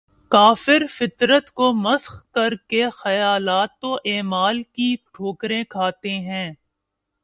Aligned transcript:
کافر 0.31 0.85
فطرت 0.89 1.49
کو 1.51 1.71
مسخ 1.75 2.23
کر 2.31 2.55
کے 2.67 2.89
خیالات 2.93 3.85
و 3.85 3.93
اعمال 4.05 4.61
کی 4.65 4.95
ٹھوکریں 5.13 5.63
کھاتے 5.69 6.17
ہیں 6.19 6.51